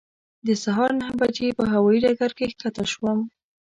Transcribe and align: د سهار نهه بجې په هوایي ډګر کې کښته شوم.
د 0.47 0.49
سهار 0.63 0.91
نهه 0.99 1.13
بجې 1.19 1.49
په 1.57 1.63
هوایي 1.73 1.99
ډګر 2.03 2.31
کې 2.37 2.45
کښته 2.57 2.83
شوم. 2.91 3.19